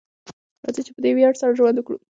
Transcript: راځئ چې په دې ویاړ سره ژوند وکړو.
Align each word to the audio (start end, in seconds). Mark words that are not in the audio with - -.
راځئ 0.63 0.81
چې 0.85 0.91
په 0.95 1.01
دې 1.03 1.11
ویاړ 1.15 1.33
سره 1.41 1.55
ژوند 1.57 1.77
وکړو. 1.77 1.97